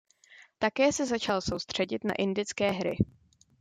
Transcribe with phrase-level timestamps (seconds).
[0.57, 2.97] Také se začal soustředit na indické hry.